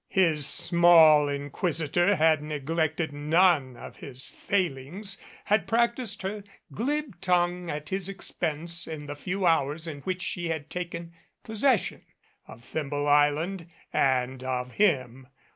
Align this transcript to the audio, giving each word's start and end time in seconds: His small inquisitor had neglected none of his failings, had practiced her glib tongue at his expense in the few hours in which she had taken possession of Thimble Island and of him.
His 0.09 0.47
small 0.47 1.29
inquisitor 1.29 2.15
had 2.15 2.41
neglected 2.41 3.13
none 3.13 3.77
of 3.77 3.97
his 3.97 4.31
failings, 4.31 5.19
had 5.45 5.67
practiced 5.67 6.23
her 6.23 6.43
glib 6.73 7.21
tongue 7.21 7.69
at 7.69 7.89
his 7.89 8.09
expense 8.09 8.87
in 8.87 9.05
the 9.05 9.15
few 9.15 9.45
hours 9.45 9.85
in 9.87 9.99
which 10.01 10.23
she 10.23 10.47
had 10.49 10.71
taken 10.71 11.13
possession 11.43 12.03
of 12.47 12.63
Thimble 12.63 13.07
Island 13.07 13.69
and 13.93 14.41
of 14.43 14.71
him. 14.71 15.27